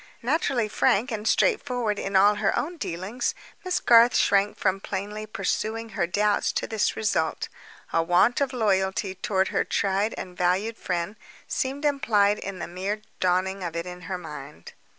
[0.23, 5.89] Naturally frank and straightforward in all her own dealings, Miss Garth shrank from plainly pursuing
[5.89, 7.49] her doubts to this result:
[7.93, 11.17] a want of loyalty toward her tried and valued friend
[11.47, 14.73] seemed implied in the mere dawning of it on her mind.